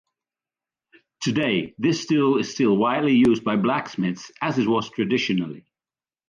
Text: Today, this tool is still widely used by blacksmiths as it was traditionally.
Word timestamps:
Today, 1.21 1.75
this 1.77 2.07
tool 2.07 2.39
is 2.39 2.51
still 2.51 2.75
widely 2.75 3.13
used 3.13 3.43
by 3.43 3.55
blacksmiths 3.55 4.31
as 4.41 4.57
it 4.57 4.67
was 4.67 4.89
traditionally. 4.89 5.67